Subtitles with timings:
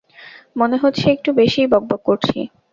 [0.55, 2.37] মনে হচ্ছে একটু বেশিই বকবক করছি।